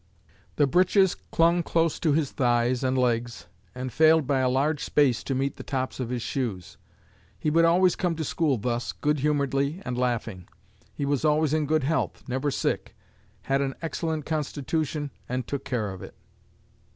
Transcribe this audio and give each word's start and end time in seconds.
The 0.55 0.65
breeches 0.65 1.13
clung 1.13 1.61
close 1.61 1.99
to 1.99 2.11
his 2.11 2.31
thighs 2.31 2.83
and 2.83 2.97
legs, 2.97 3.45
and 3.75 3.93
failed 3.93 4.25
by 4.25 4.39
a 4.39 4.49
large 4.49 4.83
space 4.83 5.23
to 5.25 5.35
meet 5.35 5.57
the 5.57 5.63
tops 5.63 5.99
of 5.99 6.09
his 6.09 6.23
shoes. 6.23 6.77
He 7.37 7.51
would 7.51 7.65
always 7.65 7.95
come 7.95 8.15
to 8.15 8.23
school 8.23 8.57
thus, 8.57 8.93
good 8.93 9.19
humoredly 9.19 9.79
and 9.85 9.95
laughing. 9.95 10.47
He 10.91 11.05
was 11.05 11.23
always 11.23 11.53
in 11.53 11.67
good 11.67 11.83
health, 11.83 12.23
never 12.27 12.49
sick, 12.49 12.95
had 13.43 13.61
an 13.61 13.75
excellent 13.83 14.25
constitution 14.25 15.11
and 15.29 15.45
took 15.45 15.63
care 15.65 15.91
of 15.91 16.01
it." 16.01 16.15